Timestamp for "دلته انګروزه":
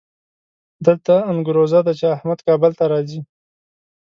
0.85-1.79